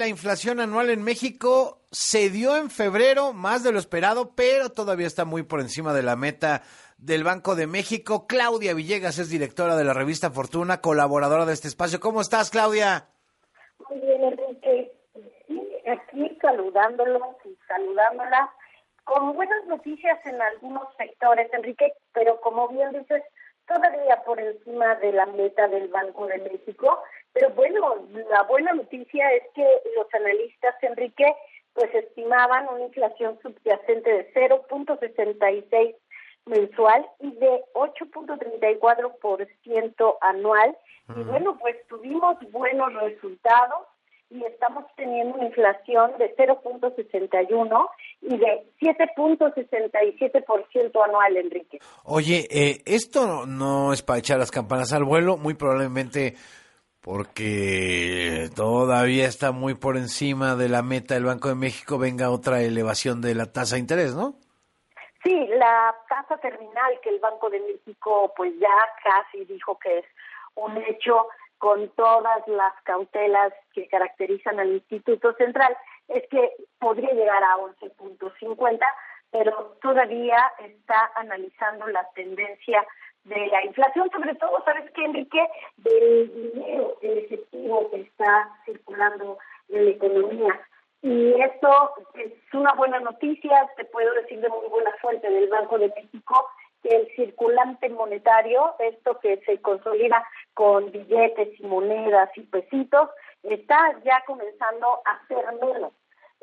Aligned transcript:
la 0.00 0.08
inflación 0.08 0.60
anual 0.60 0.88
en 0.88 1.02
México 1.02 1.82
se 1.90 2.30
dio 2.30 2.56
en 2.56 2.70
febrero, 2.70 3.34
más 3.34 3.62
de 3.62 3.70
lo 3.70 3.78
esperado, 3.78 4.34
pero 4.34 4.70
todavía 4.70 5.06
está 5.06 5.26
muy 5.26 5.42
por 5.42 5.60
encima 5.60 5.92
de 5.92 6.02
la 6.02 6.16
meta 6.16 6.62
del 6.96 7.22
Banco 7.22 7.54
de 7.54 7.66
México. 7.66 8.26
Claudia 8.26 8.72
Villegas 8.72 9.18
es 9.18 9.28
directora 9.28 9.76
de 9.76 9.84
la 9.84 9.92
revista 9.92 10.30
Fortuna, 10.30 10.80
colaboradora 10.80 11.44
de 11.44 11.52
este 11.52 11.68
espacio. 11.68 12.00
¿Cómo 12.00 12.22
estás, 12.22 12.48
Claudia? 12.48 13.08
Muy 13.90 14.00
bien, 14.00 14.24
Enrique. 14.24 14.90
aquí 15.86 16.38
saludándolos 16.40 17.36
y 17.44 17.54
saludándola 17.68 18.50
con 19.04 19.34
buenas 19.34 19.66
noticias 19.66 20.18
en 20.24 20.40
algunos 20.40 20.88
sectores, 20.96 21.52
Enrique, 21.52 21.92
pero 22.14 22.40
como 22.40 22.68
bien 22.68 22.90
dices, 22.92 23.22
todavía 23.68 24.22
por 24.24 24.40
encima 24.40 24.94
de 24.94 25.12
la 25.12 25.26
meta 25.26 25.68
del 25.68 25.88
Banco 25.88 26.26
de 26.26 26.38
México. 26.38 27.02
Pero 27.32 27.50
bueno, 27.50 28.08
la 28.30 28.42
buena 28.42 28.72
noticia 28.72 29.32
es 29.34 29.44
que 29.54 29.64
los 29.96 30.12
analistas, 30.14 30.74
Enrique, 30.82 31.32
pues 31.74 31.94
estimaban 31.94 32.66
una 32.68 32.84
inflación 32.84 33.38
subyacente 33.40 34.10
de 34.10 34.32
0.66 34.34 35.94
mensual 36.46 37.06
y 37.20 37.30
de 37.32 37.62
8.34% 37.74 40.16
anual. 40.20 40.76
Y 41.16 41.22
bueno, 41.24 41.58
pues 41.58 41.76
tuvimos 41.88 42.36
buenos 42.52 42.94
resultados 42.94 43.88
y 44.30 44.42
estamos 44.44 44.84
teniendo 44.96 45.34
una 45.34 45.46
inflación 45.46 46.12
de 46.18 46.32
0.61 46.36 47.88
y 48.22 48.38
de 48.38 48.64
7.67% 48.80 51.04
anual, 51.04 51.36
Enrique. 51.36 51.80
Oye, 52.04 52.46
eh, 52.48 52.80
esto 52.86 53.44
no 53.46 53.92
es 53.92 54.02
para 54.02 54.20
echar 54.20 54.38
las 54.38 54.52
campanas 54.52 54.92
al 54.92 55.02
vuelo, 55.02 55.36
muy 55.36 55.54
probablemente 55.54 56.36
porque 57.00 58.50
todavía 58.54 59.26
está 59.26 59.52
muy 59.52 59.74
por 59.74 59.96
encima 59.96 60.54
de 60.54 60.68
la 60.68 60.82
meta 60.82 61.14
del 61.14 61.24
Banco 61.24 61.48
de 61.48 61.54
México, 61.54 61.98
venga 61.98 62.30
otra 62.30 62.60
elevación 62.62 63.20
de 63.20 63.34
la 63.34 63.46
tasa 63.46 63.76
de 63.76 63.80
interés, 63.80 64.14
¿no? 64.14 64.34
Sí, 65.22 65.46
la 65.48 65.94
tasa 66.08 66.38
terminal 66.38 66.98
que 67.02 67.10
el 67.10 67.20
Banco 67.20 67.50
de 67.50 67.60
México 67.60 68.32
pues 68.36 68.52
ya 68.58 68.68
casi 69.02 69.44
dijo 69.44 69.78
que 69.78 69.98
es 69.98 70.04
un 70.54 70.76
hecho 70.78 71.26
con 71.58 71.88
todas 71.90 72.46
las 72.48 72.72
cautelas 72.84 73.52
que 73.74 73.86
caracterizan 73.86 74.58
al 74.58 74.72
Instituto 74.72 75.34
Central, 75.34 75.76
es 76.08 76.26
que 76.30 76.52
podría 76.78 77.12
llegar 77.12 77.44
a 77.44 77.56
11.50, 77.58 78.78
pero 79.30 79.76
todavía 79.82 80.38
está 80.58 81.12
analizando 81.14 81.86
la 81.88 82.08
tendencia 82.14 82.86
de 83.24 83.46
la 83.48 83.64
inflación, 83.64 84.10
sobre 84.10 84.34
todo, 84.36 84.62
¿sabes 84.64 84.90
qué, 84.92 85.04
Enrique? 85.04 85.46
Del 85.76 86.52
dinero, 86.52 86.96
el 87.02 87.18
efectivo 87.18 87.90
que 87.90 88.00
está 88.00 88.50
circulando 88.64 89.38
en 89.68 89.84
la 89.84 89.90
economía. 89.90 90.60
Y 91.02 91.40
esto 91.40 91.92
es 92.14 92.32
una 92.52 92.72
buena 92.74 93.00
noticia, 93.00 93.70
te 93.76 93.84
puedo 93.86 94.12
decir 94.14 94.40
de 94.40 94.48
muy 94.48 94.68
buena 94.68 94.90
fuente 95.00 95.30
del 95.30 95.48
Banco 95.48 95.78
de 95.78 95.88
México, 95.88 96.46
que 96.82 96.94
el 96.94 97.08
circulante 97.14 97.88
monetario, 97.90 98.74
esto 98.78 99.18
que 99.20 99.38
se 99.46 99.60
consolida 99.60 100.26
con 100.54 100.90
billetes 100.90 101.58
y 101.58 101.66
monedas 101.66 102.30
y 102.36 102.42
pesitos, 102.42 103.10
está 103.42 103.98
ya 104.04 104.22
comenzando 104.26 105.00
a 105.04 105.26
ser 105.26 105.44
menos. 105.62 105.92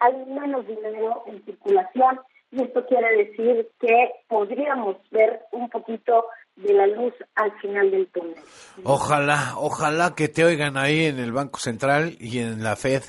Hay 0.00 0.14
menos 0.26 0.66
dinero 0.66 1.24
en 1.26 1.44
circulación 1.44 2.20
y 2.50 2.62
esto 2.62 2.86
quiere 2.86 3.24
decir 3.24 3.68
que 3.80 4.12
podríamos 4.28 4.96
ver 5.10 5.42
un 5.52 5.68
poquito 5.68 6.26
de 6.58 6.72
la 6.72 6.86
luz 6.86 7.14
al 7.34 7.52
final 7.60 7.90
del 7.90 8.08
túnel. 8.08 8.34
Ojalá, 8.82 9.54
ojalá 9.56 10.14
que 10.14 10.28
te 10.28 10.44
oigan 10.44 10.76
ahí 10.76 11.04
en 11.04 11.18
el 11.18 11.32
Banco 11.32 11.58
Central 11.58 12.16
y 12.18 12.38
en 12.40 12.62
la 12.62 12.76
Fed. 12.76 13.02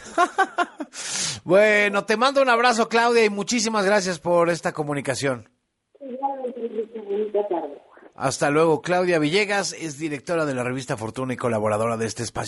bueno, 1.43 2.05
te 2.05 2.17
mando 2.17 2.41
un 2.41 2.49
abrazo 2.49 2.89
Claudia 2.89 3.25
y 3.25 3.29
muchísimas 3.29 3.85
gracias 3.85 4.19
por 4.19 4.49
esta 4.49 4.71
comunicación. 4.71 5.49
Hasta 8.15 8.49
luego. 8.49 8.81
Claudia 8.81 9.17
Villegas 9.17 9.73
es 9.73 9.97
directora 9.97 10.45
de 10.45 10.53
la 10.53 10.63
revista 10.63 10.97
Fortuna 10.97 11.33
y 11.33 11.37
colaboradora 11.37 11.95
de 11.95 12.05
este 12.05 12.23
espacio. 12.23 12.47